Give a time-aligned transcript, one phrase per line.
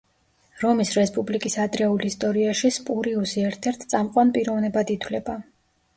[0.61, 5.41] რომის რესპუბლიკის ადრეულ ისტორიაში სპურიუსი ერთ-ერთ წამყვან პიროვნებად ითვლება.